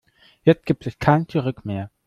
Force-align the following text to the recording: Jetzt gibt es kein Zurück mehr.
Jetzt 0.43 0.65
gibt 0.65 0.87
es 0.87 0.97
kein 0.97 1.27
Zurück 1.29 1.63
mehr. 1.63 1.91